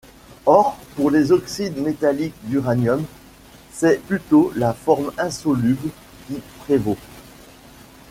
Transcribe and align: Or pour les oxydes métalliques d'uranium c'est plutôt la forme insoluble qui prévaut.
Or 0.47 0.77
pour 0.95 1.11
les 1.11 1.31
oxydes 1.31 1.77
métalliques 1.77 2.33
d'uranium 2.45 3.05
c'est 3.71 4.01
plutôt 4.01 4.51
la 4.55 4.73
forme 4.73 5.11
insoluble 5.19 5.91
qui 6.25 6.41
prévaut. 6.65 6.97